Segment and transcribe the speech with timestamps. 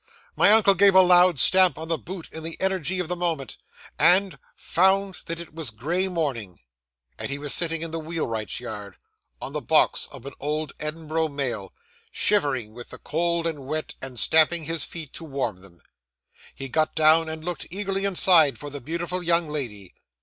[0.35, 3.55] My uncle gave a loud stamp on the boot in the energy of the moment,
[3.99, 6.59] and found that it was gray morning,
[7.19, 8.97] and he was sitting in the wheelwright's yard,
[9.39, 11.71] on the box of an old Edinburgh mail,
[12.11, 15.83] shivering with the cold and wet and stamping his feet to warm them!
[16.55, 19.93] He got down, and looked eagerly inside for the beautiful young lady.